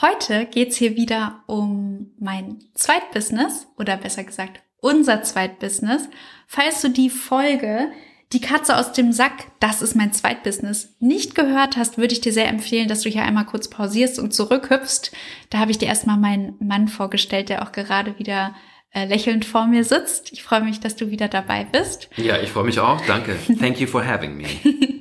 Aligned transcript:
Heute 0.00 0.46
geht's 0.46 0.76
hier 0.76 0.94
wieder 0.94 1.42
um 1.46 2.12
mein 2.20 2.58
Zweitbusiness 2.74 3.66
oder 3.76 3.96
besser 3.96 4.22
gesagt 4.22 4.60
unser 4.80 5.24
Zweitbusiness. 5.24 6.08
Falls 6.46 6.82
du 6.82 6.88
die 6.88 7.10
Folge 7.10 7.88
Die 8.32 8.40
Katze 8.40 8.76
aus 8.76 8.92
dem 8.92 9.10
Sack, 9.10 9.46
das 9.58 9.82
ist 9.82 9.96
mein 9.96 10.12
Zweitbusiness, 10.12 10.94
nicht 11.00 11.34
gehört 11.34 11.76
hast, 11.76 11.98
würde 11.98 12.12
ich 12.12 12.20
dir 12.20 12.32
sehr 12.32 12.46
empfehlen, 12.46 12.86
dass 12.86 13.00
du 13.00 13.08
hier 13.08 13.24
einmal 13.24 13.46
kurz 13.46 13.68
pausierst 13.68 14.18
und 14.18 14.34
zurückhüpfst. 14.34 15.10
Da 15.50 15.58
habe 15.58 15.70
ich 15.70 15.78
dir 15.78 15.88
erstmal 15.88 16.18
meinen 16.18 16.54
Mann 16.60 16.88
vorgestellt, 16.88 17.48
der 17.48 17.62
auch 17.62 17.72
gerade 17.72 18.18
wieder 18.18 18.54
äh, 18.92 19.06
lächelnd 19.06 19.46
vor 19.46 19.66
mir 19.66 19.82
sitzt. 19.82 20.32
Ich 20.32 20.42
freue 20.42 20.62
mich, 20.62 20.78
dass 20.78 20.94
du 20.94 21.10
wieder 21.10 21.28
dabei 21.28 21.64
bist. 21.64 22.10
Ja, 22.16 22.38
ich 22.38 22.50
freue 22.50 22.64
mich 22.64 22.78
auch. 22.78 23.00
Danke. 23.06 23.36
Thank 23.58 23.80
you 23.80 23.86
for 23.86 24.06
having 24.06 24.36
me. 24.36 24.44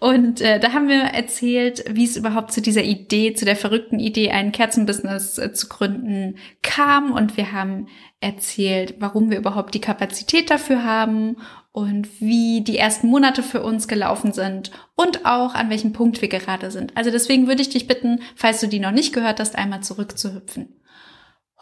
Und 0.00 0.40
äh, 0.40 0.60
da 0.60 0.72
haben 0.72 0.88
wir 0.88 1.02
erzählt, 1.02 1.84
wie 1.88 2.04
es 2.04 2.16
überhaupt 2.16 2.52
zu 2.52 2.60
dieser 2.60 2.82
Idee, 2.82 3.34
zu 3.34 3.44
der 3.44 3.56
verrückten 3.56 3.98
Idee, 3.98 4.30
ein 4.30 4.52
Kerzenbusiness 4.52 5.38
äh, 5.38 5.52
zu 5.52 5.68
gründen, 5.68 6.36
kam. 6.62 7.12
Und 7.12 7.36
wir 7.36 7.52
haben 7.52 7.88
erzählt, 8.20 8.96
warum 8.98 9.30
wir 9.30 9.38
überhaupt 9.38 9.74
die 9.74 9.80
Kapazität 9.80 10.50
dafür 10.50 10.84
haben 10.84 11.36
und 11.72 12.20
wie 12.20 12.62
die 12.62 12.78
ersten 12.78 13.08
Monate 13.08 13.42
für 13.42 13.62
uns 13.62 13.88
gelaufen 13.88 14.32
sind 14.32 14.70
und 14.94 15.26
auch 15.26 15.54
an 15.54 15.70
welchem 15.70 15.92
Punkt 15.92 16.22
wir 16.22 16.28
gerade 16.28 16.70
sind. 16.70 16.96
Also 16.96 17.10
deswegen 17.10 17.48
würde 17.48 17.62
ich 17.62 17.68
dich 17.68 17.86
bitten, 17.86 18.20
falls 18.36 18.60
du 18.60 18.68
die 18.68 18.78
noch 18.78 18.92
nicht 18.92 19.12
gehört 19.12 19.40
hast, 19.40 19.56
einmal 19.56 19.82
zurückzuhüpfen. 19.82 20.80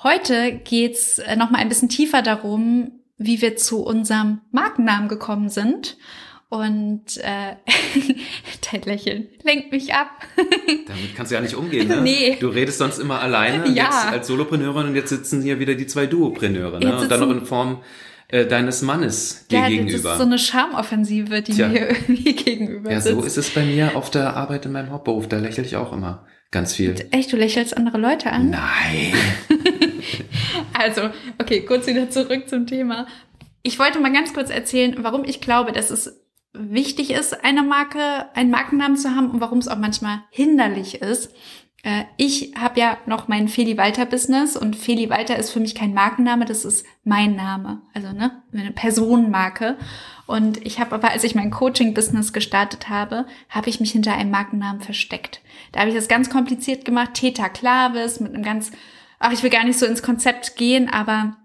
Heute 0.03 0.53
geht's 0.53 1.19
äh, 1.19 1.37
noch 1.37 1.51
mal 1.51 1.59
ein 1.59 1.69
bisschen 1.69 1.89
tiefer 1.89 2.23
darum, 2.23 2.93
wie 3.17 3.41
wir 3.41 3.57
zu 3.57 3.85
unserem 3.85 4.41
Markennamen 4.51 5.09
gekommen 5.09 5.49
sind. 5.49 5.97
Und 6.53 7.17
äh, 7.17 7.57
dein 8.71 8.83
Lächeln 8.83 9.29
lenkt 9.43 9.73
mich 9.73 9.95
ab. 9.95 10.11
Damit 10.37 11.17
kannst 11.17 11.33
du 11.33 11.37
ja 11.37 11.41
nicht 11.41 11.55
umgehen, 11.55 11.89
ne? 11.89 12.03
Nee. 12.03 12.37
Du 12.39 12.49
redest 12.49 12.77
sonst 12.77 12.99
immer 12.99 13.23
alleine 13.23 13.69
Ja. 13.69 13.85
jetzt 13.85 14.05
als 14.05 14.27
Solopreneurin 14.27 14.89
und 14.89 14.95
jetzt 14.95 15.09
sitzen 15.09 15.41
hier 15.41 15.61
wieder 15.61 15.75
die 15.75 15.87
zwei 15.87 16.05
Duopreneure, 16.05 16.79
ne? 16.79 16.99
Und 16.99 17.11
dann 17.11 17.21
noch 17.21 17.31
in 17.31 17.47
Form 17.47 17.81
äh, 18.29 18.45
deines 18.45 18.83
Mannes 18.83 19.47
dir 19.51 19.61
ja, 19.61 19.69
gegenüber. 19.69 19.93
das 19.93 20.13
ist 20.13 20.19
so 20.19 20.25
eine 20.25 20.39
Charmoffensive, 20.39 21.41
die 21.41 21.55
Tja. 21.55 21.69
mir 21.69 21.89
irgendwie 21.89 22.35
gegenüber 22.35 22.93
ja, 22.93 23.01
sitzt. 23.01 23.19
so 23.19 23.25
ist 23.25 23.39
es 23.39 23.49
bei 23.49 23.65
mir 23.65 23.97
auf 23.97 24.11
der 24.11 24.37
Arbeit 24.37 24.67
in 24.67 24.73
meinem 24.73 24.91
Hauptberuf. 24.91 25.27
Da 25.29 25.39
lächle 25.39 25.65
ich 25.65 25.77
auch 25.77 25.95
immer 25.95 26.27
ganz 26.51 26.75
viel. 26.75 26.95
Echt, 27.13 27.33
du 27.33 27.39
lächelst 27.39 27.75
andere 27.75 27.97
Leute 27.97 28.31
an? 28.31 28.51
Nein. 28.51 29.15
Also, 30.75 31.09
okay, 31.39 31.63
kurz 31.65 31.87
wieder 31.87 32.11
zurück 32.11 32.51
zum 32.51 32.67
Thema. 32.67 33.07
Ich 33.63 33.79
wollte 33.79 34.01
mal 34.01 34.13
ganz 34.13 34.35
kurz 34.35 34.51
erzählen, 34.51 34.97
warum 34.99 35.25
ich 35.25 35.41
glaube, 35.41 35.73
dass 35.73 35.91
es 35.91 36.19
wichtig 36.53 37.11
ist, 37.11 37.45
eine 37.45 37.63
Marke, 37.63 38.27
einen 38.35 38.51
Markennamen 38.51 38.97
zu 38.97 39.15
haben 39.15 39.31
und 39.31 39.41
warum 39.41 39.59
es 39.59 39.69
auch 39.69 39.79
manchmal 39.79 40.23
hinderlich 40.31 41.01
ist. 41.01 41.33
Äh, 41.83 42.05
Ich 42.17 42.55
habe 42.59 42.79
ja 42.79 42.99
noch 43.07 43.29
mein 43.29 43.49
Feli 43.49 43.77
Walter 43.79 44.07
Business 44.07 44.57
und 44.57 44.77
Feli 44.77 45.11
Walter 45.11 45.37
ist 45.37 45.51
für 45.51 45.61
mich 45.61 45.75
kein 45.75 45.95
Markenname, 45.95 46.45
das 46.45 46.65
ist 46.65 46.87
mein 47.05 47.35
Name, 47.37 47.83
also 47.95 48.13
ne, 48.13 48.43
eine 48.53 48.71
Personenmarke. 48.73 49.77
Und 50.27 50.65
ich 50.65 50.79
habe 50.79 50.95
aber, 50.95 51.11
als 51.11 51.25
ich 51.25 51.35
mein 51.35 51.51
Coaching-Business 51.51 52.33
gestartet 52.33 52.89
habe, 52.89 53.27
habe 53.49 53.69
ich 53.69 53.81
mich 53.81 53.93
hinter 53.93 54.15
einem 54.15 54.31
Markennamen 54.31 54.81
versteckt. 54.81 55.41
Da 55.73 55.81
habe 55.81 55.91
ich 55.91 55.97
das 55.97 56.09
ganz 56.09 56.31
kompliziert 56.31 56.85
gemacht, 56.85 57.15
Theta 57.15 57.49
Clavis 57.49 58.21
mit 58.21 58.35
einem 58.35 58.45
ganz 58.45 58.71
ach, 59.23 59.33
ich 59.33 59.43
will 59.43 59.51
gar 59.51 59.65
nicht 59.65 59.79
so 59.79 59.87
ins 59.87 60.03
Konzept 60.03 60.57
gehen, 60.57 60.89
aber 60.91 61.37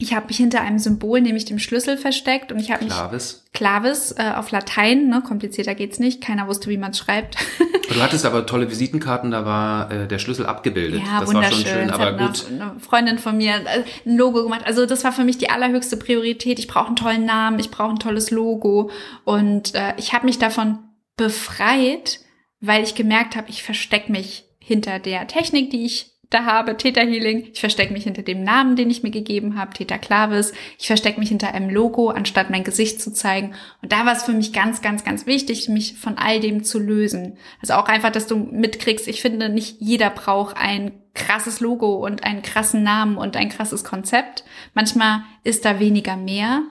ich 0.00 0.14
habe 0.14 0.28
mich 0.28 0.38
hinter 0.38 0.62
einem 0.62 0.78
Symbol, 0.78 1.20
nämlich 1.20 1.44
dem 1.44 1.58
Schlüssel, 1.58 1.98
versteckt 1.98 2.52
und 2.52 2.58
ich 2.58 2.70
habe 2.70 2.84
mich 2.84 2.92
Clavis. 2.92 3.44
Clavis 3.52 4.12
äh, 4.12 4.32
auf 4.34 4.50
Latein, 4.50 5.08
ne, 5.08 5.20
komplizierter 5.20 5.74
geht's 5.74 5.98
nicht, 5.98 6.22
keiner 6.22 6.48
wusste, 6.48 6.70
wie 6.70 6.78
man 6.78 6.92
es 6.92 6.98
schreibt. 6.98 7.36
Du 7.90 8.00
hattest 8.00 8.24
aber 8.24 8.46
tolle 8.46 8.70
Visitenkarten, 8.70 9.32
da 9.32 9.44
war 9.44 9.90
äh, 9.90 10.06
der 10.06 10.20
Schlüssel 10.20 10.46
abgebildet. 10.46 11.00
Ja, 11.00 11.18
das 11.18 11.28
war 11.28 11.34
wunderschön. 11.34 11.66
schon 11.66 11.66
schön, 11.66 11.88
Es 11.88 11.92
aber 11.92 12.12
gut. 12.12 12.46
Eine, 12.48 12.62
eine 12.70 12.80
Freundin 12.80 13.18
von 13.18 13.36
mir 13.36 13.54
äh, 13.56 13.82
ein 14.06 14.16
Logo 14.16 14.44
gemacht. 14.44 14.62
Also 14.64 14.86
das 14.86 15.02
war 15.02 15.10
für 15.10 15.24
mich 15.24 15.38
die 15.38 15.50
allerhöchste 15.50 15.96
Priorität. 15.96 16.60
Ich 16.60 16.68
brauche 16.68 16.86
einen 16.86 16.94
tollen 16.94 17.24
Namen, 17.24 17.58
ich 17.58 17.72
brauche 17.72 17.90
ein 17.90 17.98
tolles 17.98 18.30
Logo 18.30 18.92
und 19.24 19.74
äh, 19.74 19.94
ich 19.96 20.12
habe 20.12 20.26
mich 20.26 20.38
davon 20.38 20.78
befreit, 21.16 22.20
weil 22.60 22.84
ich 22.84 22.94
gemerkt 22.94 23.34
habe, 23.34 23.50
ich 23.50 23.64
verstecke 23.64 24.12
mich 24.12 24.44
hinter 24.60 25.00
der 25.00 25.26
Technik, 25.26 25.70
die 25.70 25.84
ich 25.84 26.12
da 26.30 26.44
habe, 26.44 26.76
Theta 26.76 27.00
Healing. 27.00 27.48
Ich 27.52 27.60
verstecke 27.60 27.92
mich 27.92 28.04
hinter 28.04 28.22
dem 28.22 28.42
Namen, 28.44 28.76
den 28.76 28.88
ich 28.88 29.02
mir 29.02 29.10
gegeben 29.10 29.58
habe, 29.58 29.74
Theta 29.74 29.98
Clavis. 29.98 30.52
Ich 30.78 30.86
verstecke 30.86 31.18
mich 31.18 31.28
hinter 31.28 31.52
einem 31.52 31.68
Logo, 31.68 32.08
anstatt 32.10 32.50
mein 32.50 32.64
Gesicht 32.64 33.02
zu 33.02 33.12
zeigen. 33.12 33.54
Und 33.82 33.92
da 33.92 34.06
war 34.06 34.12
es 34.12 34.22
für 34.22 34.32
mich 34.32 34.52
ganz, 34.52 34.80
ganz, 34.80 35.04
ganz 35.04 35.26
wichtig, 35.26 35.68
mich 35.68 35.98
von 35.98 36.16
all 36.16 36.40
dem 36.40 36.62
zu 36.62 36.78
lösen. 36.78 37.36
Also 37.60 37.74
auch 37.74 37.86
einfach, 37.86 38.10
dass 38.10 38.28
du 38.28 38.36
mitkriegst, 38.36 39.08
ich 39.08 39.20
finde, 39.20 39.48
nicht 39.48 39.80
jeder 39.80 40.10
braucht 40.10 40.56
ein 40.56 40.92
krasses 41.14 41.60
Logo 41.60 41.94
und 42.06 42.24
einen 42.24 42.42
krassen 42.42 42.82
Namen 42.82 43.16
und 43.16 43.36
ein 43.36 43.48
krasses 43.48 43.82
Konzept. 43.82 44.44
Manchmal 44.74 45.22
ist 45.42 45.64
da 45.64 45.80
weniger 45.80 46.16
mehr. 46.16 46.62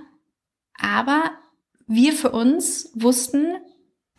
Aber 0.81 1.31
wir 1.87 2.13
für 2.13 2.31
uns 2.31 2.91
wussten, 2.95 3.57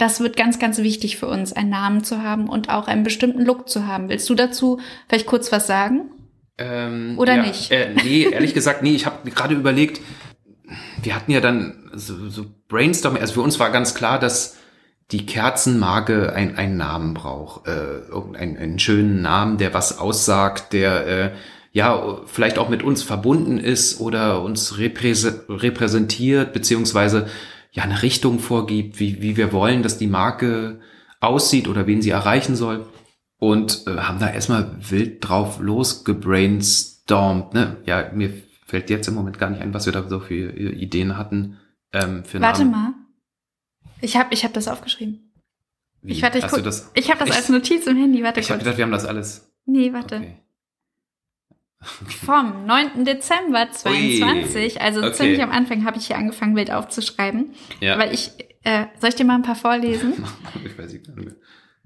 das 0.01 0.21
wird 0.21 0.37
ganz, 0.37 0.59
ganz 0.59 0.79
wichtig 0.79 1.19
für 1.19 1.27
uns, 1.27 1.53
einen 1.53 1.71
Namen 1.71 2.05
zu 2.05 2.23
haben 2.23 2.49
und 2.49 2.71
auch 2.71 2.89
einen 2.89 3.03
bestimmten 3.03 3.45
Look 3.45 3.69
zu 3.69 3.87
haben. 3.87 4.09
Willst 4.09 4.29
du 4.31 4.35
dazu 4.35 4.81
vielleicht 5.09 5.27
kurz 5.27 5.53
was 5.53 5.67
sagen? 5.67 6.11
Ähm, 6.57 7.19
Oder 7.19 7.37
ja, 7.37 7.43
nicht? 7.43 7.71
Äh, 7.71 7.95
nee, 8.03 8.23
ehrlich 8.23 8.55
gesagt, 8.55 8.83
nee, 8.83 8.95
ich 8.95 9.05
habe 9.05 9.31
gerade 9.31 9.55
überlegt, 9.55 10.01
wir 11.03 11.15
hatten 11.15 11.31
ja 11.33 11.41
dann 11.41 11.91
so, 11.95 12.31
so 12.31 12.47
Brainstorming, 12.69 13.21
also 13.21 13.35
für 13.35 13.43
uns 13.43 13.59
war 13.59 13.71
ganz 13.71 13.95
klar, 13.95 14.19
dass 14.19 14.57
die 15.11 15.27
Kerzenmarke 15.27 16.33
ein, 16.33 16.57
einen 16.57 16.77
Namen 16.77 17.15
braucht, 17.15 17.67
äh, 17.67 17.99
irgendeinen 18.09 18.57
einen 18.57 18.79
schönen 18.79 19.21
Namen, 19.21 19.59
der 19.59 19.75
was 19.75 19.99
aussagt, 19.99 20.73
der 20.73 21.07
äh, 21.07 21.31
ja 21.73 22.21
vielleicht 22.27 22.59
auch 22.59 22.69
mit 22.69 22.83
uns 22.83 23.03
verbunden 23.03 23.59
ist 23.59 24.01
oder 24.01 24.43
uns 24.43 24.79
repräse 24.79 25.45
repräsentiert, 25.49 26.53
beziehungsweise 26.53 27.27
ja 27.73 27.83
eine 27.85 28.03
Richtung 28.03 28.39
vorgibt, 28.39 28.99
wie, 29.01 29.23
wie 29.23 29.37
wir 29.37 29.53
wollen, 29.53 29.83
dass 29.83 29.99
die 29.99 30.07
Marke 30.07 30.81
aussieht 31.21 31.69
oder 31.69 31.87
wen 31.87 32.03
sie 32.03 32.11
erreichen 32.11 32.57
soll. 32.57 32.87
Und 33.39 33.87
äh, 33.87 33.97
haben 33.97 34.19
da 34.19 34.29
erstmal 34.31 34.77
wild 34.91 35.27
drauf 35.27 35.61
losgebrainstormt. 35.61 37.55
Ne? 37.55 37.77
Ja, 37.87 38.11
mir 38.13 38.33
fällt 38.67 38.91
jetzt 38.91 39.09
im 39.09 39.15
Moment 39.15 39.39
gar 39.39 39.51
nicht 39.51 39.63
ein, 39.63 39.73
was 39.73 39.87
wir 39.87 39.93
da 39.93 40.07
so 40.09 40.21
für 40.21 40.35
äh, 40.35 40.73
Ideen 40.75 41.17
hatten. 41.17 41.59
Ähm, 41.93 42.25
für 42.25 42.41
Warte 42.41 42.65
Namen. 42.65 42.71
mal. 42.71 42.95
Ich 44.01 44.17
habe 44.17 44.33
ich 44.33 44.45
hab 44.45 44.53
das 44.53 44.69
aufgeschrieben. 44.69 45.33
Wie? 46.03 46.13
Ich, 46.13 46.23
warte, 46.23 46.39
ich, 46.39 46.47
guck, 46.47 46.63
das? 46.63 46.91
ich 46.95 47.11
habe 47.11 47.25
das 47.25 47.37
als 47.37 47.49
Notiz 47.49 47.87
im 47.87 47.97
Handy. 47.97 48.23
Warte 48.23 48.41
Ich 48.41 48.47
habe 48.51 48.59
kurz. 48.59 48.65
gedacht, 48.65 48.79
wir 48.79 48.85
haben 48.85 48.93
das 48.93 49.05
alles. 49.05 49.51
Nee, 49.67 49.93
warte. 49.93 50.17
Okay. 50.17 50.37
Vom 51.83 52.67
9. 52.67 53.05
Dezember 53.05 53.71
22, 53.73 54.81
also 54.81 55.01
Okay. 55.01 55.13
ziemlich 55.15 55.43
am 55.43 55.51
Anfang, 55.51 55.85
habe 55.85 55.97
ich 55.97 56.07
hier 56.09 56.17
angefangen, 56.19 56.55
wild 56.55 56.71
aufzuschreiben. 56.71 57.55
Ja. 57.81 57.99
Weil 57.99 58.13
ich, 58.13 58.33
äh, 58.65 58.87
soll 59.01 59.09
ich 59.11 59.15
dir 59.15 59.25
mal 59.25 59.37
ein 59.37 59.43
paar 59.43 59.55
vorlesen? 59.57 60.23
ich 60.65 60.77
weiß 60.79 60.93
nicht. 60.93 61.09
mehr. 61.17 61.35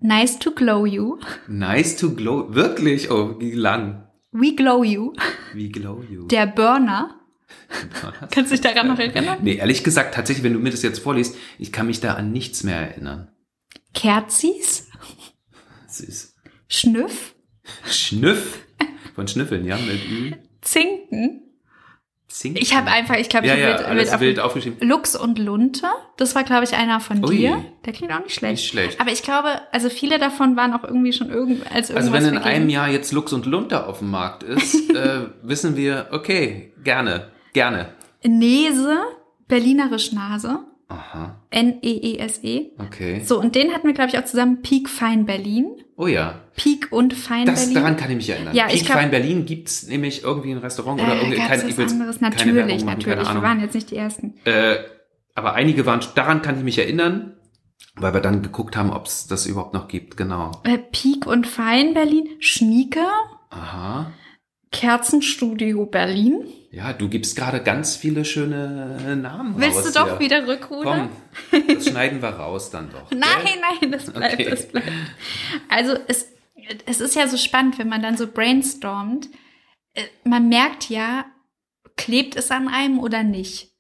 nice 0.01 0.39
to 0.41 0.51
glow 0.51 0.85
you. 0.85 1.19
Nice 1.47 1.97
to 1.97 2.15
glow. 2.15 2.53
Wirklich? 2.55 3.11
Oh, 3.11 3.39
wie 3.39 3.53
lang? 3.53 4.09
We 4.33 4.55
glow 4.57 4.83
you. 4.83 5.13
Wie 5.53 5.69
glow 5.71 6.03
you? 6.11 6.27
Der 6.27 6.47
Burner. 6.49 7.21
Kannst 8.33 8.51
du 8.51 8.57
dich 8.57 8.61
daran 8.63 8.89
noch 8.89 8.99
erinnern? 8.99 9.39
Nee, 9.43 9.55
ehrlich 9.57 9.85
gesagt, 9.85 10.15
tatsächlich, 10.15 10.43
wenn 10.45 10.55
du 10.55 10.59
mir 10.59 10.71
das 10.71 10.83
jetzt 10.83 10.99
vorliest, 10.99 11.37
ich 11.59 11.71
kann 11.73 11.87
mich 11.87 12.01
da 12.01 12.15
an 12.15 12.33
nichts 12.33 12.65
mehr 12.65 12.77
erinnern. 12.77 13.31
Kerzis. 13.95 14.89
Süß. 15.87 16.35
Schnüff. 16.67 17.37
Schnüff. 17.89 18.59
Von 19.15 19.29
Schnüffeln, 19.29 19.65
ja, 19.65 19.77
mit 19.77 20.09
Ü. 20.11 20.33
Zinken. 20.61 21.43
Zinken. 22.27 22.61
Ich 22.61 22.75
habe 22.75 22.91
einfach, 22.91 23.17
ich 23.17 23.29
glaube, 23.29 23.47
ich 23.47 23.53
ja, 23.53 23.59
habe 23.59 23.83
ja, 23.83 23.97
wild, 23.97 24.21
wild, 24.21 24.41
auf 24.41 24.47
aufgeschrieben. 24.47 24.87
Lux 24.89 25.15
und 25.15 25.39
Lunte. 25.39 25.87
Das 26.17 26.35
war, 26.35 26.43
glaube 26.43 26.65
ich, 26.65 26.75
einer 26.75 26.99
von 26.99 27.25
Ui. 27.25 27.37
dir. 27.37 27.65
Der 27.85 27.93
klingt 27.93 28.13
auch 28.13 28.23
nicht 28.25 28.35
schlecht. 28.35 28.55
Nicht 28.55 28.69
schlecht. 28.69 29.01
Aber 29.01 29.13
ich 29.13 29.23
glaube, 29.23 29.61
also 29.71 29.89
viele 29.89 30.19
davon 30.19 30.57
waren 30.57 30.73
auch 30.73 30.83
irgendwie 30.83 31.13
schon 31.13 31.31
irgend, 31.31 31.71
als 31.73 31.91
irgendwas 31.91 32.13
Also 32.13 32.27
wenn 32.27 32.35
in 32.35 32.43
einem 32.43 32.69
Jahr 32.71 32.89
jetzt 32.89 33.13
Lux 33.13 33.33
und 33.33 33.47
Lunter 33.47 33.89
auf 33.89 33.99
dem 33.99 34.11
Markt 34.11 34.43
ist, 34.43 34.91
äh, 34.95 35.29
wissen 35.43 35.77
wir, 35.77 36.09
okay, 36.11 36.73
gerne, 36.83 37.29
gerne. 37.53 37.91
Nese, 38.25 38.99
Berlinerisch 39.47 40.13
Nase. 40.13 40.61
Aha, 40.89 41.41
N-E-E-S-E. 41.51 42.73
okay. 42.79 43.23
So, 43.25 43.41
und 43.41 43.55
den 43.55 43.73
hatten 43.73 43.87
wir, 43.87 43.95
glaube 43.95 44.11
ich, 44.11 44.19
auch 44.19 44.25
zusammen 44.25 44.63
Peak 44.63 44.89
Fein 44.89 45.25
Berlin. 45.25 45.84
Oh 45.97 46.07
ja, 46.09 46.41
Peak 46.57 46.89
und 46.91 47.15
Fein 47.15 47.47
das, 47.47 47.61
Berlin. 47.61 47.75
daran 47.75 47.97
kann 47.97 48.11
ich 48.11 48.17
mich 48.17 48.29
erinnern. 48.29 48.55
Ja, 48.55 48.67
ich 48.67 48.75
Peak 48.79 48.87
glaub- 48.87 48.99
Fein 48.99 49.11
Berlin 49.11 49.47
gibt's 49.47 49.87
nämlich 49.87 50.25
irgendwie 50.25 50.51
ein 50.51 50.59
Restaurant 50.59 51.01
oder 51.01 51.15
äh, 51.15 51.19
irgendwie, 51.19 51.37
gab's 51.37 51.49
keine, 51.51 51.63
was 51.63 51.69
ich 51.71 51.79
anderes? 51.79 52.19
keine 52.19 52.31
Natürlich, 52.35 52.55
Werbung 52.57 52.85
machen, 52.85 52.99
natürlich. 52.99 53.25
keine 53.29 53.39
Wir 53.39 53.43
waren 53.43 53.61
jetzt 53.61 53.75
nicht 53.75 53.91
die 53.91 53.97
Ersten. 53.97 54.35
Äh, 54.45 54.77
aber 55.37 55.55
einige 55.55 55.87
waren, 55.87 56.01
daran 56.15 56.43
kann 56.43 56.59
ich 56.59 56.65
mich 56.65 56.79
erinnern, 56.79 57.37
weil 57.97 58.13
wir 58.13 58.21
dann 58.21 58.43
geguckt 58.43 58.77
haben, 58.77 58.91
ob 58.91 59.07
es 59.07 59.27
das 59.29 59.47
überhaupt 59.47 59.75
noch 59.75 59.87
gibt, 59.89 60.17
genau. 60.17 60.51
Äh, 60.65 60.79
Peak 60.79 61.27
und 61.27 61.47
Fein 61.47 61.95
Berlin. 61.95 62.29
Schmieke. 62.41 63.05
Aha. 63.51 64.11
Kerzenstudio 64.75 65.87
Berlin. 65.87 66.45
Ja, 66.71 66.93
du 66.93 67.09
gibst 67.09 67.37
gerade 67.37 67.63
ganz 67.63 67.97
viele 67.97 68.25
schöne 68.25 68.99
äh, 69.07 69.15
Namen 69.15 69.55
Willst 69.57 69.79
raus 69.79 69.93
du 69.93 69.99
doch 70.01 70.09
hier. 70.11 70.19
wieder 70.21 70.47
rückrudern? 70.47 71.09
Komm, 71.51 71.63
das 71.69 71.87
schneiden 71.89 72.21
wir 72.21 72.31
raus 72.31 72.71
dann 72.71 72.91
doch. 72.91 73.11
Nein, 73.11 73.59
nein, 73.81 73.93
das 73.93 74.11
bleibt, 74.11 74.35
Okay. 74.35 74.51
das 74.51 74.67
bleibt. 74.69 74.91
Also 75.69 75.97
es, 76.09 76.27
es 76.87 77.01
ist 77.01 77.15
ja 77.15 77.29
so 77.29 77.37
spannend, 77.37 77.79
wenn 77.79 77.89
man 77.89 78.03
dann 78.03 78.17
so 78.17 78.27
brainstormt. 78.27 79.29
Äh, 79.95 80.03
Man 80.25 80.49
merkt 80.49 80.91
ja, 80.91 81.27
klebt 81.97 82.35
es 82.35 82.51
an 82.51 82.67
einem 82.69 82.99
oder 82.99 83.23
nicht. 83.23 83.71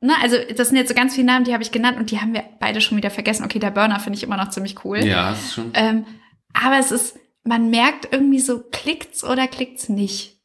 Ne, 0.00 0.12
also 0.22 0.36
das 0.54 0.68
sind 0.68 0.76
jetzt 0.76 0.88
so 0.90 0.94
ganz 0.94 1.14
viele 1.14 1.26
Namen, 1.26 1.44
die 1.46 1.52
habe 1.54 1.62
ich 1.62 1.72
genannt 1.72 1.98
und 1.98 2.10
die 2.10 2.20
haben 2.20 2.32
wir 2.34 2.44
beide 2.60 2.80
schon 2.80 2.96
wieder 2.98 3.10
vergessen. 3.10 3.44
Okay, 3.44 3.58
der 3.58 3.70
Burner 3.72 3.98
finde 3.98 4.16
ich 4.18 4.22
immer 4.22 4.36
noch 4.36 4.50
ziemlich 4.50 4.84
cool. 4.84 4.98
Ja, 5.04 5.30
das 5.30 5.44
ist 5.46 5.54
schon. 5.54 5.70
Ähm, 5.74 6.04
aber 6.52 6.78
es 6.78 6.92
ist, 6.92 7.18
man 7.48 7.70
merkt 7.70 8.12
irgendwie 8.12 8.40
so, 8.40 8.62
klickt's 8.62 9.24
oder 9.24 9.48
klickt's 9.48 9.88
nicht. 9.88 10.38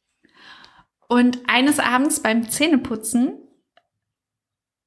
Und 1.06 1.38
eines 1.46 1.78
Abends 1.78 2.20
beim 2.20 2.48
Zähneputzen 2.48 3.38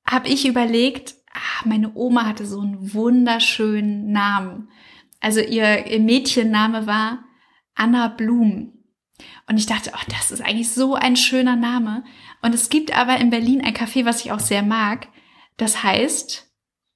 habe 0.06 0.28
ich 0.28 0.48
überlegt, 0.48 1.16
ah, 1.32 1.64
meine 1.66 1.94
Oma 1.94 2.26
hatte 2.26 2.48
so 2.48 2.60
einen 2.60 2.94
wunderschönen 2.94 4.12
Namen. 4.12 4.70
Also 5.20 5.42
ihr, 5.42 5.86
ihr 5.86 6.00
Mädchenname 6.00 6.88
war 6.88 7.24
Anna 7.76 8.08
Blum. 8.08 8.74
Und 9.48 9.58
ich 9.58 9.68
dachte, 9.68 9.92
oh, 9.94 10.06
das 10.10 10.32
ist 10.32 10.42
eigentlich 10.42 10.72
so 10.72 10.96
ein 10.96 11.16
schöner 11.16 11.56
Name. 11.56 12.04
Und 12.42 12.56
es 12.56 12.70
gibt 12.70 12.98
aber 12.98 13.18
in 13.18 13.30
Berlin 13.30 13.62
ein 13.64 13.76
Café, 13.76 14.06
was 14.06 14.26
ich 14.26 14.32
auch 14.32 14.40
sehr 14.40 14.64
mag. 14.64 15.08
Das 15.58 15.84
heißt 15.84 16.52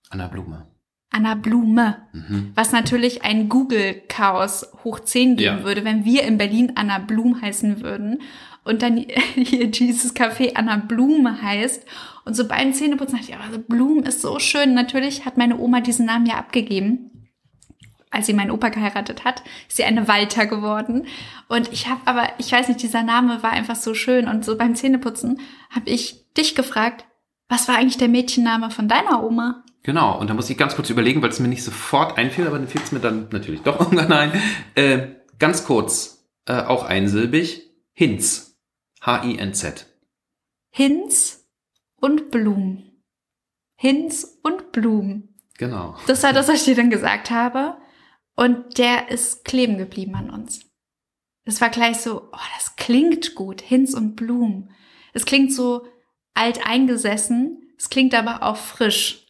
Anna 0.09 0.27
Blume. 0.27 0.70
Anna 1.11 1.35
Blume. 1.35 1.97
Mhm. 2.13 2.51
Was 2.55 2.71
natürlich 2.71 3.23
ein 3.23 3.49
Google-Chaos 3.49 4.67
hoch 4.83 4.99
10 5.01 5.35
geben 5.35 5.59
Ja. 5.59 5.63
würde, 5.63 5.83
wenn 5.83 6.05
wir 6.05 6.23
in 6.23 6.37
Berlin 6.37 6.71
Anna 6.75 6.99
Blum 6.99 7.41
heißen 7.41 7.81
würden 7.81 8.21
und 8.63 8.81
dann 8.81 8.97
hier 9.35 9.67
dieses 9.67 10.15
Café 10.15 10.55
Anna 10.55 10.77
Blume 10.77 11.41
heißt. 11.41 11.85
Und 12.23 12.35
so 12.35 12.47
beim 12.47 12.73
Zähneputzen 12.73 13.17
dachte 13.17 13.31
ich, 13.31 13.37
aber 13.37 13.57
Blum 13.57 14.03
ist 14.03 14.21
so 14.21 14.39
schön. 14.39 14.73
Natürlich 14.73 15.25
hat 15.25 15.37
meine 15.37 15.57
Oma 15.57 15.81
diesen 15.81 16.05
Namen 16.05 16.25
ja 16.25 16.35
abgegeben. 16.35 17.07
Als 18.13 18.25
sie 18.25 18.33
meinen 18.33 18.51
Opa 18.51 18.69
geheiratet 18.69 19.23
hat, 19.23 19.41
ist 19.69 19.77
sie 19.77 19.85
eine 19.85 20.07
Walter 20.07 20.45
geworden. 20.45 21.07
Und 21.47 21.71
ich 21.71 21.87
habe 21.87 22.01
aber, 22.05 22.27
ich 22.39 22.51
weiß 22.51 22.67
nicht, 22.67 22.83
dieser 22.83 23.03
Name 23.03 23.41
war 23.41 23.51
einfach 23.51 23.75
so 23.77 23.93
schön. 23.93 24.27
Und 24.27 24.43
so 24.43 24.57
beim 24.57 24.75
Zähneputzen 24.75 25.39
habe 25.69 25.89
ich 25.89 26.25
dich 26.37 26.53
gefragt, 26.55 27.05
was 27.49 27.67
war 27.67 27.77
eigentlich 27.77 27.97
der 27.97 28.09
Mädchenname 28.09 28.69
von 28.69 28.87
deiner 28.89 29.23
Oma? 29.23 29.63
Genau, 29.83 30.19
und 30.19 30.29
da 30.29 30.33
muss 30.33 30.49
ich 30.49 30.57
ganz 30.57 30.75
kurz 30.75 30.89
überlegen, 30.89 31.21
weil 31.21 31.29
es 31.29 31.39
mir 31.39 31.47
nicht 31.47 31.63
sofort 31.63 32.17
einfiel, 32.17 32.45
aber 32.45 32.59
dann 32.59 32.67
fiel 32.67 32.81
es 32.83 32.91
mir 32.91 32.99
dann 32.99 33.29
natürlich 33.31 33.61
doch 33.61 33.79
irgendwann 33.79 34.11
ein. 34.11 34.31
Äh, 34.75 35.07
ganz 35.39 35.65
kurz, 35.65 36.27
äh, 36.45 36.61
auch 36.61 36.83
einsilbig, 36.83 37.71
Hinz. 37.93 38.59
H-I-N-Z. 39.01 39.87
Hinz 40.69 41.47
und 41.99 42.29
Blum. 42.29 42.83
Hinz 43.75 44.39
und 44.43 44.71
Blum. 44.71 45.29
Genau. 45.57 45.95
Das 46.07 46.21
war 46.23 46.33
das, 46.33 46.47
was 46.47 46.59
ich 46.59 46.65
dir 46.65 46.75
dann 46.75 46.91
gesagt 46.91 47.31
habe. 47.31 47.77
Und 48.35 48.77
der 48.77 49.09
ist 49.09 49.43
kleben 49.43 49.77
geblieben 49.77 50.15
an 50.15 50.29
uns. 50.29 50.61
Es 51.43 51.59
war 51.61 51.69
gleich 51.69 51.97
so, 51.97 52.29
oh, 52.31 52.37
das 52.55 52.75
klingt 52.75 53.35
gut. 53.35 53.61
Hinz 53.61 53.93
und 53.93 54.15
Blum. 54.15 54.69
Es 55.13 55.25
klingt 55.25 55.51
so 55.51 55.87
alt 56.33 56.65
eingesessen. 56.65 57.73
Es 57.77 57.89
klingt 57.89 58.13
aber 58.13 58.43
auch 58.43 58.57
frisch. 58.57 59.27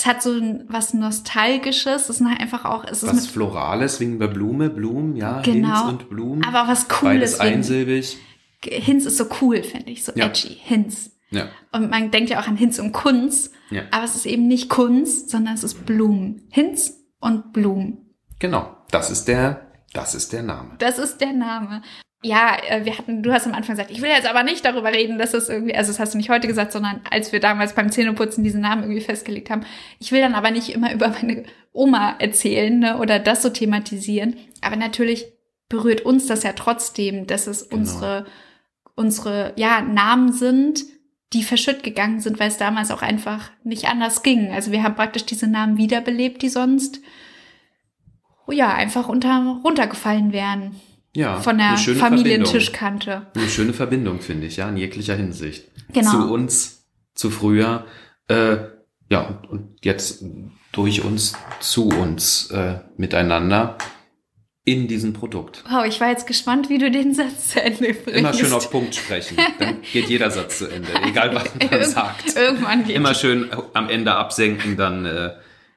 Es 0.00 0.06
hat 0.06 0.22
so 0.22 0.30
was 0.68 0.94
Nostalgisches. 0.94 2.08
Es 2.08 2.20
ist 2.20 2.22
einfach 2.22 2.64
auch, 2.64 2.84
es 2.84 3.02
ist 3.02 3.12
Was 3.12 3.26
Florales 3.26 4.00
wegen 4.00 4.18
der 4.18 4.28
Blume, 4.28 4.70
Blumen, 4.70 5.14
ja, 5.14 5.42
Genau. 5.42 5.68
Hinz 5.68 5.88
und 6.02 6.08
Blumen. 6.08 6.42
aber 6.42 6.62
auch 6.62 6.68
was 6.68 6.84
Beides 6.86 6.98
Cooles. 6.98 7.38
wegen- 7.38 7.54
einsilbig. 7.54 8.16
Hinz 8.64 9.04
ist 9.04 9.18
so 9.18 9.26
cool, 9.42 9.62
finde 9.62 9.90
ich. 9.90 10.02
So 10.02 10.12
Ja. 10.14 10.26
edgy. 10.28 10.56
Hinz. 10.58 11.10
Ja. 11.30 11.48
Und 11.72 11.90
man 11.90 12.10
denkt 12.10 12.30
ja 12.30 12.40
auch 12.40 12.46
an 12.48 12.56
Hinz 12.56 12.78
und 12.78 12.92
Kunz. 12.92 13.50
Ja. 13.70 13.82
Aber 13.90 14.04
es 14.04 14.16
ist 14.16 14.24
eben 14.24 14.48
nicht 14.48 14.70
Kunst, 14.70 15.28
sondern 15.28 15.52
es 15.54 15.64
ist 15.64 15.84
Blumen. 15.84 16.46
Hinz 16.50 16.94
und 17.20 17.52
Blumen. 17.52 18.14
Genau. 18.38 18.74
Das 18.90 19.10
ist 19.10 19.26
der, 19.28 19.70
das 19.92 20.14
ist 20.14 20.32
der 20.32 20.42
Name. 20.42 20.76
Das 20.78 20.98
ist 20.98 21.18
der 21.20 21.34
Name. 21.34 21.82
Ja, 22.22 22.56
äh, 22.68 22.84
wir 22.84 22.98
hatten, 22.98 23.22
du 23.22 23.32
hast 23.32 23.46
am 23.46 23.54
Anfang 23.54 23.76
gesagt, 23.76 23.90
ich 23.90 24.02
will 24.02 24.10
jetzt 24.10 24.28
aber 24.28 24.42
nicht 24.42 24.64
darüber 24.64 24.92
reden, 24.92 25.18
dass 25.18 25.30
das 25.30 25.48
irgendwie, 25.48 25.74
also 25.74 25.90
das 25.90 25.98
hast 25.98 26.12
du 26.12 26.18
nicht 26.18 26.28
heute 26.28 26.48
gesagt, 26.48 26.72
sondern 26.72 27.00
als 27.10 27.32
wir 27.32 27.40
damals 27.40 27.74
beim 27.74 27.90
Zähneputzen 27.90 28.44
diesen 28.44 28.60
Namen 28.60 28.82
irgendwie 28.82 29.00
festgelegt 29.00 29.48
haben. 29.48 29.64
Ich 29.98 30.12
will 30.12 30.20
dann 30.20 30.34
aber 30.34 30.50
nicht 30.50 30.68
immer 30.68 30.92
über 30.92 31.08
meine 31.08 31.44
Oma 31.72 32.16
erzählen 32.18 32.78
ne, 32.78 32.98
oder 32.98 33.18
das 33.18 33.42
so 33.42 33.48
thematisieren. 33.48 34.36
Aber 34.60 34.76
natürlich 34.76 35.32
berührt 35.70 36.02
uns 36.02 36.26
das 36.26 36.42
ja 36.42 36.52
trotzdem, 36.52 37.26
dass 37.26 37.46
es 37.46 37.68
Genau. 37.70 37.80
unsere, 37.80 38.26
unsere 38.96 39.52
ja, 39.56 39.80
Namen 39.80 40.32
sind, 40.32 40.84
die 41.32 41.42
verschütt 41.42 41.82
gegangen 41.82 42.20
sind, 42.20 42.38
weil 42.38 42.48
es 42.48 42.58
damals 42.58 42.90
auch 42.90 43.02
einfach 43.02 43.50
nicht 43.64 43.86
anders 43.88 44.22
ging. 44.22 44.52
Also 44.52 44.72
wir 44.72 44.82
haben 44.82 44.96
praktisch 44.96 45.24
diese 45.24 45.46
Namen 45.46 45.78
wiederbelebt, 45.78 46.42
die 46.42 46.48
sonst 46.50 47.00
oh 48.46 48.52
ja 48.52 48.74
einfach 48.74 49.08
unter 49.08 49.60
runtergefallen 49.64 50.32
wären 50.32 50.74
Ja. 51.14 51.40
von 51.40 51.58
der 51.58 51.76
Familientischkante. 51.76 53.26
Eine 53.34 53.48
schöne 53.48 53.72
Verbindung, 53.72 54.20
finde 54.20 54.46
ich, 54.46 54.56
ja, 54.56 54.68
in 54.68 54.76
jeglicher 54.76 55.16
Hinsicht. 55.16 55.64
Genau. 55.92 56.10
Zu 56.10 56.32
uns, 56.32 56.86
zu 57.14 57.30
früher, 57.30 57.84
äh, 58.28 58.58
ja, 59.10 59.42
und, 59.50 59.84
jetzt 59.84 60.24
durch 60.72 61.02
uns, 61.04 61.34
zu 61.58 61.88
uns, 61.88 62.50
äh, 62.52 62.78
miteinander 62.96 63.76
in 64.64 64.86
diesem 64.86 65.12
Produkt. 65.14 65.64
Wow, 65.68 65.84
ich 65.84 66.00
war 66.00 66.10
jetzt 66.10 66.26
gespannt, 66.28 66.68
wie 66.68 66.78
du 66.78 66.90
den 66.92 67.12
Satz 67.14 67.48
zu 67.48 67.62
Ende 67.62 67.92
bringst. 67.94 68.08
Immer 68.20 68.32
schön 68.34 68.52
auf 68.52 68.70
Punkt 68.70 68.94
sprechen. 68.94 69.36
Dann 69.58 69.78
geht 69.92 70.08
jeder 70.08 70.30
Satz 70.30 70.58
zu 70.58 70.68
Ende, 70.68 70.88
egal 71.08 71.34
was 71.34 71.44
man 71.58 71.68
Irg- 71.70 71.84
sagt. 71.86 72.36
Irgendwann 72.36 72.84
geht 72.84 72.94
Immer 72.94 73.14
schön 73.14 73.50
am 73.74 73.88
Ende 73.88 74.14
absenken, 74.14 74.76
dann 74.76 75.06
äh, 75.06 75.32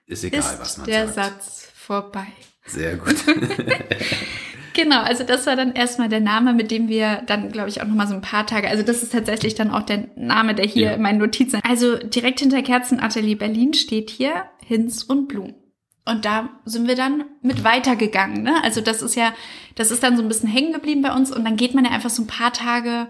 ist 0.05 0.23
egal, 0.25 0.41
ist 0.41 0.59
was 0.59 0.77
man 0.77 0.85
der 0.85 1.07
sagt. 1.07 1.41
Satz 1.43 1.67
vorbei. 1.73 2.27
Sehr 2.65 2.95
gut. 2.97 3.15
Genau, 4.75 5.01
also 5.01 5.23
das 5.23 5.45
war 5.45 5.55
dann 5.55 5.73
erstmal 5.73 6.09
der 6.09 6.19
Name, 6.19 6.51
mit 6.53 6.71
dem 6.71 6.87
wir 6.87 7.21
dann, 7.27 7.51
glaube 7.51 7.69
ich, 7.69 7.79
auch 7.81 7.85
nochmal 7.85 8.07
so 8.07 8.15
ein 8.15 8.21
paar 8.21 8.47
Tage, 8.47 8.67
also 8.69 8.81
das 8.81 9.03
ist 9.03 9.11
tatsächlich 9.11 9.53
dann 9.53 9.69
auch 9.69 9.83
der 9.83 10.07
Name, 10.15 10.55
der 10.55 10.65
hier 10.65 10.87
Ja. 10.87 10.93
in 10.93 11.01
meinen 11.03 11.19
Notizen. 11.19 11.59
Also 11.63 11.95
direkt 11.97 12.39
hinter 12.39 12.63
Kerzenatelier 12.63 13.37
Berlin 13.37 13.75
steht 13.75 14.09
hier 14.09 14.45
Hinz 14.65 15.03
und 15.03 15.27
Blum. 15.27 15.53
Und 16.05 16.25
da 16.25 16.49
sind 16.65 16.87
wir 16.87 16.95
dann 16.95 17.23
mit 17.43 17.63
weitergegangen. 17.63 18.41
Ne? 18.41 18.55
Also 18.63 18.81
das 18.81 19.03
ist 19.03 19.15
ja, 19.15 19.33
das 19.75 19.91
ist 19.91 20.01
dann 20.01 20.17
so 20.17 20.23
ein 20.23 20.27
bisschen 20.27 20.49
hängen 20.49 20.73
geblieben 20.73 21.03
bei 21.03 21.13
uns 21.13 21.31
und 21.31 21.45
dann 21.45 21.55
geht 21.55 21.75
man 21.75 21.85
ja 21.85 21.91
einfach 21.91 22.09
so 22.09 22.23
ein 22.23 22.27
paar 22.27 22.51
Tage, 22.51 23.07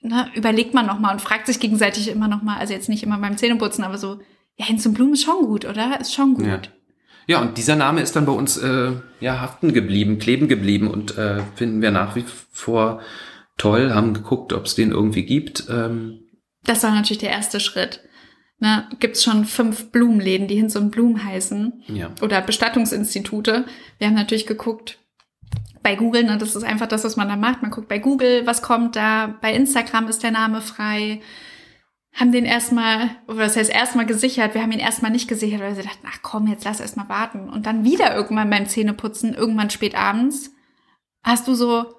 ne, 0.00 0.30
überlegt 0.34 0.74
man 0.74 0.84
nochmal 0.86 1.14
und 1.14 1.20
fragt 1.22 1.46
sich 1.46 1.60
gegenseitig 1.60 2.08
immer 2.08 2.26
nochmal, 2.26 2.58
also 2.58 2.74
jetzt 2.74 2.88
nicht 2.88 3.04
immer 3.04 3.18
beim 3.18 3.36
Zähneputzen, 3.38 3.84
aber 3.84 3.98
so, 3.98 4.18
ja, 4.56 4.66
Hinz 4.66 4.84
und 4.84 4.94
Blum 4.94 5.12
ist 5.12 5.22
schon 5.22 5.46
gut, 5.46 5.64
oder? 5.64 6.00
Ist 6.00 6.12
schon 6.12 6.34
gut. 6.34 6.44
Ja. 6.46 6.60
Ja, 7.26 7.40
und 7.40 7.56
dieser 7.58 7.76
Name 7.76 8.00
ist 8.00 8.16
dann 8.16 8.26
bei 8.26 8.32
uns 8.32 8.56
äh, 8.56 8.92
ja 9.20 9.40
haften 9.40 9.72
geblieben, 9.72 10.18
kleben 10.18 10.48
geblieben 10.48 10.88
und 10.88 11.16
äh, 11.18 11.40
finden 11.54 11.80
wir 11.82 11.90
nach 11.90 12.16
wie 12.16 12.24
vor 12.52 13.00
toll, 13.58 13.92
haben 13.92 14.14
geguckt, 14.14 14.52
ob 14.52 14.66
es 14.66 14.74
den 14.74 14.90
irgendwie 14.90 15.24
gibt. 15.24 15.64
Ähm, 15.70 16.20
Das 16.64 16.82
war 16.82 16.90
natürlich 16.92 17.18
der 17.18 17.30
erste 17.30 17.60
Schritt. 17.60 18.00
Ne, 18.58 18.86
gibt's 19.00 19.24
schon 19.24 19.44
fünf 19.44 19.90
Blumenläden, 19.90 20.46
die 20.46 20.54
Hinz 20.54 20.76
und 20.76 20.90
Blum 20.90 21.24
heißen. 21.24 21.82
ja. 21.88 22.10
Oder 22.22 22.40
Bestattungsinstitute. 22.42 23.64
Wir 23.98 24.06
haben 24.06 24.14
natürlich 24.14 24.46
geguckt 24.46 24.98
bei 25.82 25.96
Google, 25.96 26.22
ne, 26.24 26.38
das 26.38 26.54
ist 26.54 26.62
einfach 26.62 26.86
das, 26.86 27.02
was 27.02 27.16
man 27.16 27.28
da 27.28 27.34
macht. 27.36 27.62
Man 27.62 27.72
guckt 27.72 27.88
bei 27.88 27.98
Google, 27.98 28.46
was 28.46 28.62
kommt 28.62 28.94
da. 28.94 29.34
Bei 29.42 29.52
Instagram 29.52 30.06
ist 30.08 30.22
der 30.22 30.30
Name 30.30 30.60
frei. 30.60 31.20
Haben 32.14 32.32
den 32.32 32.44
erstmal, 32.44 33.10
oder 33.26 33.38
das 33.38 33.56
heißt 33.56 33.70
erstmal 33.70 34.06
gesichert. 34.06 34.54
Wir 34.54 34.62
haben 34.62 34.72
ihn 34.72 34.78
erstmal 34.78 35.10
nicht 35.10 35.28
gesichert, 35.28 35.60
weil 35.60 35.74
sie 35.74 35.82
dachten, 35.82 36.06
ach 36.06 36.18
komm, 36.22 36.46
jetzt 36.46 36.64
lass 36.64 36.80
erstmal 36.80 37.08
warten. 37.08 37.48
Und 37.48 37.66
dann 37.66 37.84
wieder 37.84 38.14
irgendwann 38.14 38.50
beim 38.50 38.66
Zähneputzen, 38.66 39.34
irgendwann 39.34 39.70
spät 39.70 39.94
abends, 39.94 40.50
hast 41.22 41.48
du 41.48 41.54
so, 41.54 41.94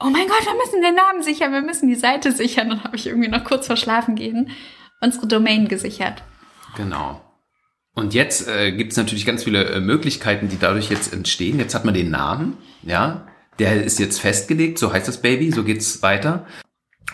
oh 0.00 0.10
mein 0.10 0.28
Gott, 0.28 0.44
wir 0.44 0.54
müssen 0.54 0.82
den 0.82 0.94
Namen 0.94 1.22
sichern, 1.22 1.52
wir 1.52 1.62
müssen 1.62 1.88
die 1.88 1.94
Seite 1.94 2.32
sichern. 2.32 2.68
Dann 2.68 2.84
habe 2.84 2.96
ich 2.96 3.06
irgendwie 3.06 3.28
noch 3.28 3.44
kurz 3.44 3.66
vor 3.66 3.76
Schlafen 3.76 4.16
gehen 4.16 4.50
unsere 5.00 5.26
Domain 5.26 5.68
gesichert. 5.68 6.22
Genau. 6.76 7.20
Und 7.94 8.14
jetzt 8.14 8.48
äh, 8.48 8.72
gibt 8.72 8.92
es 8.92 8.96
natürlich 8.96 9.26
ganz 9.26 9.44
viele 9.44 9.64
äh, 9.64 9.80
Möglichkeiten, 9.80 10.48
die 10.48 10.58
dadurch 10.58 10.90
jetzt 10.90 11.12
entstehen. 11.12 11.58
Jetzt 11.58 11.74
hat 11.74 11.84
man 11.84 11.94
den 11.94 12.10
Namen, 12.10 12.56
ja, 12.82 13.26
der 13.58 13.82
ist 13.82 13.98
jetzt 13.98 14.20
festgelegt, 14.20 14.78
so 14.78 14.92
heißt 14.92 15.08
das 15.08 15.20
Baby, 15.20 15.50
so 15.50 15.64
geht's 15.64 16.02
weiter. 16.02 16.46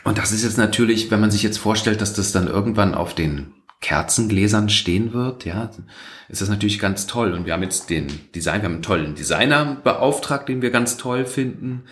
Und 0.03 0.19
das 0.19 0.33
ist 0.33 0.43
jetzt 0.43 0.59
natürlich, 0.59 1.11
wenn 1.11 1.21
man 1.21 1.31
sich 1.31 1.43
jetzt 1.43 1.59
vorstellt, 1.59 2.01
dass 2.01 2.15
das 2.15 2.33
dann 2.33 2.49
irgendwann 2.49 2.95
auf 2.95 3.15
den 3.15 3.55
Kerzengläsern 3.81 4.71
stehen 4.71 5.13
wird, 5.13 5.45
ja, 5.45 5.71
ist 6.29 6.41
das 6.41 6.49
natürlich 6.49 6.79
ganz 6.79 7.07
toll. 7.07 7.33
Und 7.33 7.47
wir 7.47 7.53
haben 7.53 7.63
jetzt 7.63 7.91
den 7.91 8.09
Design, 8.35 8.63
wir 8.63 8.65
haben 8.65 8.75
einen 8.75 8.83
tollen 8.83 9.15
Designer 9.15 9.77
beauftragt, 9.85 10.49
den 10.49 10.63
wir 10.63 10.71
ganz 10.71 10.97
toll 10.97 11.27
finden, 11.27 11.85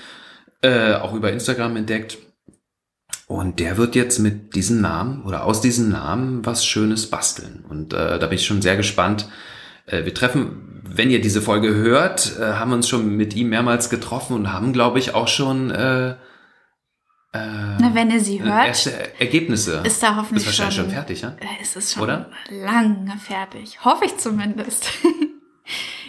äh, 0.62 0.94
auch 0.94 1.12
über 1.14 1.30
Instagram 1.30 1.76
entdeckt. 1.76 2.18
Und 3.26 3.60
der 3.60 3.76
wird 3.76 3.94
jetzt 3.94 4.18
mit 4.18 4.54
diesem 4.54 4.80
Namen 4.80 5.22
oder 5.24 5.44
aus 5.44 5.60
diesem 5.60 5.90
Namen 5.90 6.44
was 6.44 6.66
Schönes 6.66 7.08
basteln. 7.08 7.64
Und 7.68 7.92
äh, 7.92 8.18
da 8.18 8.26
bin 8.26 8.36
ich 8.36 8.46
schon 8.46 8.62
sehr 8.62 8.76
gespannt. 8.76 9.28
Äh, 9.86 10.04
wir 10.04 10.14
treffen, 10.14 10.82
wenn 10.84 11.10
ihr 11.10 11.20
diese 11.20 11.40
Folge 11.40 11.74
hört, 11.74 12.38
äh, 12.38 12.54
haben 12.54 12.72
uns 12.72 12.88
schon 12.88 13.16
mit 13.16 13.34
ihm 13.34 13.48
mehrmals 13.50 13.90
getroffen 13.90 14.34
und 14.34 14.52
haben, 14.52 14.72
glaube 14.72 14.98
ich, 14.98 15.14
auch 15.14 15.28
schon 15.28 15.70
äh, 17.32 17.38
Na, 17.80 17.90
wenn 17.94 18.10
ihr 18.10 18.20
sie 18.20 18.42
hört, 18.42 18.66
erste 18.66 19.18
Ergebnisse. 19.20 19.82
ist 19.84 20.02
da 20.02 20.16
hoffentlich 20.16 20.46
ist 20.46 20.58
wahrscheinlich 20.58 20.76
schon, 20.76 20.84
schon 20.86 20.92
fertig, 20.94 21.20
ja? 21.22 21.36
Äh, 21.40 21.62
ist 21.62 21.76
es 21.76 21.92
schon 21.92 22.02
Oder? 22.02 22.30
lange 22.50 23.16
fertig. 23.18 23.84
Hoffe 23.84 24.04
ich 24.04 24.16
zumindest. 24.18 24.90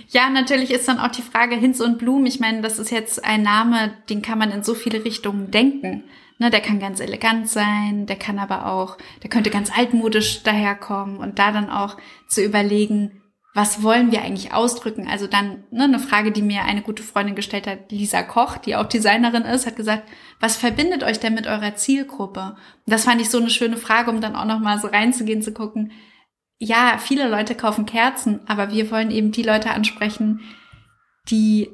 Ja, 0.10 0.30
natürlich 0.30 0.70
ist 0.70 0.88
dann 0.88 1.00
auch 1.00 1.08
die 1.08 1.24
Frage 1.24 1.56
Hinz 1.56 1.80
und 1.80 1.98
Blum. 1.98 2.28
Ich 2.28 2.40
meine, 2.40 2.62
das 2.62 2.78
ist 2.78 2.92
jetzt 2.92 3.26
ein 3.26 3.42
Name, 3.42 3.94
den 4.12 4.22
kann 4.22 4.38
man 4.38 4.52
in 4.52 4.62
so 4.62 4.76
viele 4.76 5.04
Richtungen 5.04 5.50
denken. 5.50 6.04
Ne, 6.38 6.52
der 6.52 6.62
kann 6.62 6.80
ganz 6.80 7.00
elegant 7.00 7.50
sein, 7.50 8.06
der 8.06 8.16
kann 8.18 8.38
aber 8.38 8.68
auch, 8.68 8.98
der 9.24 9.32
könnte 9.32 9.50
ganz 9.50 9.76
altmodisch 9.76 10.44
daherkommen 10.44 11.18
und 11.18 11.40
da 11.40 11.52
dann 11.52 11.70
auch 11.72 11.98
zu 12.28 12.44
überlegen, 12.44 13.23
was 13.54 13.84
wollen 13.84 14.12
wir 14.12 14.24
eigentlich 14.24 14.52
ausdrücken? 14.52 15.08
Also 15.08 15.28
dann 15.28 15.64
ne, 15.70 15.84
eine 15.84 16.00
Frage, 16.00 16.32
die 16.32 16.42
mir 16.42 16.64
eine 16.64 16.82
gute 16.82 17.04
Freundin 17.04 17.36
gestellt 17.36 17.68
hat, 17.68 17.92
Lisa 17.92 18.24
Koch, 18.24 18.58
die 18.58 18.76
auch 18.76 18.88
Designerin 18.88 19.44
ist, 19.44 19.68
hat 19.68 19.76
gesagt, 19.76 20.10
was 20.40 20.58
verbindet 20.58 21.04
euch 21.04 21.20
denn 21.20 21.36
mit 21.36 21.46
eurer 21.46 21.76
Zielgruppe? 21.76 22.56
Und 22.86 22.92
das 22.92 23.06
fand 23.06 23.22
ich 23.22 23.30
so 23.30 23.38
eine 23.38 23.52
schöne 23.52 23.78
Frage, 23.78 24.10
um 24.10 24.22
dann 24.22 24.36
auch 24.36 24.46
noch 24.46 24.60
mal 24.60 24.80
so 24.80 24.88
reinzugehen, 24.88 25.44
zu 25.44 25.54
gucken. 25.54 25.92
Ja, 26.58 26.98
viele 26.98 27.30
Leute 27.30 27.54
kaufen 27.54 27.86
Kerzen, 27.86 28.40
aber 28.48 28.72
wir 28.72 28.90
wollen 28.90 29.12
eben 29.12 29.32
die 29.32 29.44
Leute 29.44 29.70
ansprechen, 29.70 30.42
die 31.30 31.70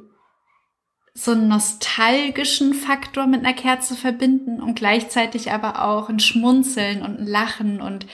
so 1.14 1.32
einen 1.32 1.48
nostalgischen 1.48 2.74
Faktor 2.74 3.26
mit 3.26 3.46
einer 3.46 3.54
Kerze 3.54 3.96
verbinden 3.96 4.62
und 4.62 4.76
gleichzeitig 4.76 5.52
aber 5.52 5.86
auch 5.86 6.10
ein 6.10 6.20
Schmunzeln 6.20 7.02
und 7.04 7.20
ein 7.20 7.28
Lachen 7.28 7.82
und 7.82 8.06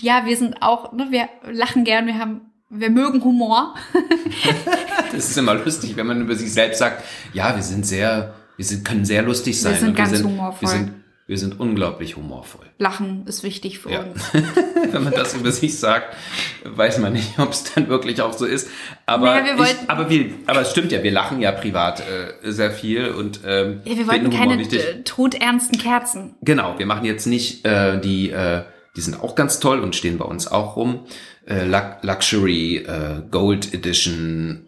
ja, 0.00 0.24
wir 0.24 0.36
sind 0.36 0.62
auch, 0.62 0.92
ne, 0.92 1.08
wir 1.10 1.28
lachen 1.44 1.84
gern, 1.84 2.06
wir 2.06 2.18
haben 2.18 2.49
wir 2.70 2.90
mögen 2.90 3.22
Humor. 3.22 3.74
das 5.12 5.28
ist 5.28 5.36
immer 5.36 5.54
lustig, 5.54 5.96
wenn 5.96 6.06
man 6.06 6.20
über 6.20 6.36
sich 6.36 6.52
selbst 6.52 6.78
sagt, 6.78 7.04
ja, 7.32 7.54
wir 7.54 7.62
sind 7.62 7.84
sehr, 7.84 8.34
wir 8.56 8.64
sind, 8.64 8.84
können 8.84 9.04
sehr 9.04 9.22
lustig 9.22 9.60
sein. 9.60 9.72
Wir 9.72 9.80
sind 9.80 9.96
ganz 9.96 10.10
wir 10.12 10.18
sind, 10.18 10.26
humorvoll. 10.26 10.60
Wir 10.60 10.68
sind, 10.68 10.92
wir 11.26 11.38
sind 11.38 11.60
unglaublich 11.60 12.16
humorvoll. 12.16 12.66
Lachen 12.78 13.26
ist 13.26 13.42
wichtig 13.42 13.80
für 13.80 13.90
ja. 13.90 14.02
uns. 14.02 14.22
wenn 14.92 15.04
man 15.04 15.12
das 15.12 15.34
über 15.34 15.50
sich 15.50 15.78
sagt, 15.78 16.16
weiß 16.64 16.98
man 16.98 17.12
nicht, 17.12 17.38
ob 17.38 17.50
es 17.50 17.72
dann 17.74 17.88
wirklich 17.88 18.22
auch 18.22 18.32
so 18.32 18.46
ist. 18.46 18.68
Aber, 19.04 19.26
naja, 19.26 19.58
wir 19.58 19.64
ich, 19.64 19.76
aber, 19.88 20.08
wir, 20.08 20.30
aber 20.46 20.60
es 20.60 20.70
stimmt 20.70 20.92
ja, 20.92 21.02
wir 21.02 21.10
lachen 21.10 21.40
ja 21.40 21.50
privat 21.50 22.00
äh, 22.00 22.52
sehr 22.52 22.70
viel 22.70 23.08
und 23.10 23.40
ähm, 23.44 23.80
ja, 23.84 23.96
wir 23.96 24.06
wollten 24.06 24.30
keine 24.30 25.04
todernsten 25.04 25.78
Kerzen. 25.78 26.36
Genau, 26.42 26.78
wir 26.78 26.86
machen 26.86 27.04
jetzt 27.04 27.26
nicht 27.26 27.64
äh, 27.64 28.00
die, 28.00 28.30
äh, 28.30 28.62
die 28.96 29.00
sind 29.00 29.20
auch 29.20 29.34
ganz 29.34 29.60
toll 29.60 29.80
und 29.80 29.94
stehen 29.94 30.18
bei 30.18 30.24
uns 30.24 30.48
auch 30.48 30.76
rum 30.76 31.06
äh, 31.46 31.64
Luxury 32.02 32.76
äh, 32.76 33.22
Gold 33.30 33.74
Edition. 33.74 34.66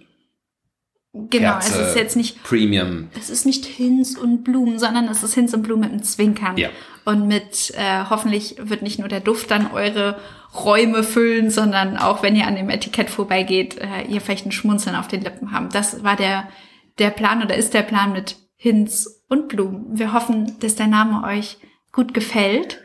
Genau, 1.14 1.52
Kerze, 1.52 1.82
es 1.82 1.88
ist 1.90 1.96
jetzt 1.96 2.16
nicht 2.16 2.42
Premium. 2.42 3.08
Es 3.18 3.28
ist 3.28 3.44
nicht 3.44 3.66
Hinz 3.66 4.16
und 4.16 4.44
Blumen, 4.44 4.78
sondern 4.78 5.08
es 5.08 5.22
ist 5.22 5.34
Hinz 5.34 5.52
und 5.52 5.62
Blumen 5.62 5.82
mit 5.82 5.90
einem 5.90 6.02
Zwinkern. 6.02 6.56
Ja. 6.56 6.70
Und 7.04 7.28
mit 7.28 7.72
äh, 7.76 8.04
hoffentlich 8.08 8.56
wird 8.58 8.80
nicht 8.80 8.98
nur 8.98 9.08
der 9.08 9.20
Duft 9.20 9.50
dann 9.50 9.70
eure 9.72 10.18
Räume 10.54 11.02
füllen, 11.02 11.50
sondern 11.50 11.98
auch 11.98 12.22
wenn 12.22 12.34
ihr 12.34 12.46
an 12.46 12.56
dem 12.56 12.70
Etikett 12.70 13.10
vorbeigeht, 13.10 13.78
äh, 13.78 14.04
ihr 14.08 14.22
vielleicht 14.22 14.46
ein 14.46 14.52
Schmunzeln 14.52 14.96
auf 14.96 15.08
den 15.08 15.20
Lippen 15.20 15.52
haben. 15.52 15.68
Das 15.70 16.02
war 16.02 16.16
der 16.16 16.48
der 16.98 17.10
Plan 17.10 17.42
oder 17.42 17.56
ist 17.56 17.74
der 17.74 17.82
Plan 17.82 18.12
mit 18.12 18.36
Hinz 18.56 19.22
und 19.28 19.48
Blumen. 19.48 19.98
Wir 19.98 20.12
hoffen, 20.12 20.58
dass 20.60 20.76
der 20.76 20.86
Name 20.86 21.26
euch 21.26 21.58
gut 21.90 22.14
gefällt 22.14 22.78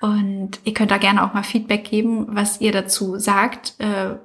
und 0.00 0.60
ihr 0.64 0.74
könnt 0.74 0.90
da 0.90 0.98
gerne 0.98 1.24
auch 1.24 1.34
mal 1.34 1.42
Feedback 1.42 1.84
geben, 1.84 2.26
was 2.30 2.60
ihr 2.60 2.72
dazu 2.72 3.18
sagt, 3.18 3.74
äh, 3.78 4.16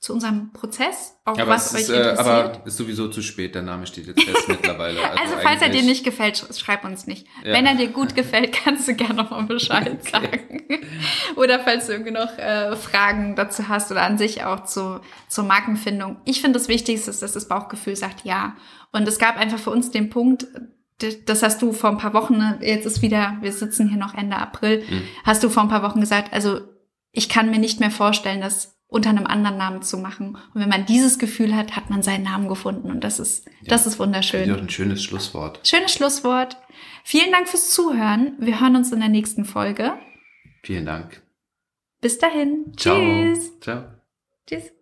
zu 0.00 0.14
unserem 0.14 0.50
Prozess, 0.54 1.14
auch 1.26 1.36
ja, 1.36 1.46
was 1.46 1.74
euch 1.74 1.82
ist, 1.82 1.90
interessiert. 1.90 2.26
Äh, 2.26 2.30
aber 2.30 2.66
ist 2.66 2.78
sowieso 2.78 3.08
zu 3.08 3.20
spät, 3.20 3.54
der 3.54 3.60
Name 3.60 3.86
steht 3.86 4.06
jetzt 4.06 4.22
fest 4.22 4.48
mittlerweile. 4.48 4.98
Also, 5.10 5.34
also 5.34 5.36
falls 5.42 5.60
er 5.60 5.68
dir 5.68 5.82
nicht 5.82 6.04
gefällt, 6.04 6.42
schreib 6.56 6.84
uns 6.84 7.06
nicht. 7.06 7.26
Ja. 7.44 7.52
Wenn 7.52 7.66
er 7.66 7.74
dir 7.74 7.88
gut 7.88 8.14
gefällt, 8.14 8.52
kannst 8.64 8.88
du 8.88 8.94
gerne 8.94 9.14
nochmal 9.14 9.44
Bescheid 9.44 9.98
okay. 10.00 10.10
sagen. 10.10 10.64
oder 11.36 11.60
falls 11.60 11.86
du 11.86 11.92
irgendwie 11.92 12.12
noch 12.12 12.38
äh, 12.38 12.74
Fragen 12.76 13.36
dazu 13.36 13.68
hast 13.68 13.90
oder 13.90 14.02
an 14.02 14.16
sich 14.16 14.42
auch 14.42 14.64
zu, 14.64 15.02
zur 15.28 15.44
Markenfindung. 15.44 16.16
Ich 16.24 16.40
finde 16.40 16.58
das 16.58 16.68
Wichtigste 16.68 17.10
ist, 17.10 17.22
dass 17.22 17.32
das 17.32 17.46
Bauchgefühl 17.46 17.94
sagt 17.94 18.24
ja. 18.24 18.56
Und 18.92 19.06
es 19.06 19.18
gab 19.18 19.36
einfach 19.36 19.58
für 19.58 19.70
uns 19.70 19.90
den 19.90 20.08
Punkt, 20.08 20.46
das 21.26 21.42
hast 21.42 21.62
du 21.62 21.72
vor 21.72 21.90
ein 21.90 21.98
paar 21.98 22.14
Wochen, 22.14 22.38
ne, 22.38 22.58
jetzt 22.62 22.86
ist 22.86 23.02
wieder, 23.02 23.38
wir 23.40 23.52
sitzen 23.52 23.88
hier 23.88 23.98
noch 23.98 24.14
Ende 24.14 24.36
April, 24.36 24.84
mhm. 24.88 25.02
hast 25.24 25.42
du 25.42 25.48
vor 25.48 25.62
ein 25.62 25.68
paar 25.68 25.82
Wochen 25.82 26.00
gesagt, 26.00 26.32
also 26.32 26.60
ich 27.12 27.28
kann 27.28 27.50
mir 27.50 27.58
nicht 27.58 27.80
mehr 27.80 27.90
vorstellen, 27.90 28.40
das 28.40 28.80
unter 28.90 29.10
einem 29.10 29.26
anderen 29.26 29.56
Namen 29.56 29.82
zu 29.82 29.98
machen. 29.98 30.36
Und 30.52 30.60
wenn 30.60 30.68
man 30.68 30.84
dieses 30.84 31.18
Gefühl 31.18 31.54
hat, 31.54 31.76
hat 31.76 31.90
man 31.90 32.02
seinen 32.02 32.24
Namen 32.24 32.48
gefunden. 32.48 32.90
Und 32.90 33.04
das 33.04 33.20
ist, 33.20 33.46
ja, 33.46 33.52
das 33.68 33.86
ist 33.86 33.98
wunderschön. 33.98 34.48
Ja, 34.48 34.56
ein 34.56 34.68
schönes 34.68 35.02
Schlusswort. 35.02 35.60
Schönes 35.66 35.92
Schlusswort. 35.92 36.56
Vielen 37.04 37.30
Dank 37.30 37.48
fürs 37.48 37.70
Zuhören. 37.70 38.34
Wir 38.40 38.60
hören 38.60 38.76
uns 38.76 38.90
in 38.92 39.00
der 39.00 39.08
nächsten 39.08 39.44
Folge. 39.44 39.94
Vielen 40.62 40.86
Dank. 40.86 41.22
Bis 42.00 42.18
dahin. 42.18 42.72
Ciao. 42.76 42.96
Tschüss. 42.96 43.60
Ciao. 43.60 43.84
Tschüss. 44.46 44.79